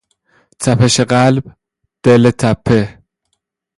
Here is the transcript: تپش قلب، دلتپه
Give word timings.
تپش 0.61 0.95
قلب، 1.11 1.43
دلتپه 2.03 2.81